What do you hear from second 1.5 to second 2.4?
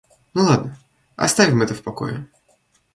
это в покое.